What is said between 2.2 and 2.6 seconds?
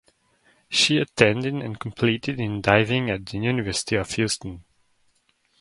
in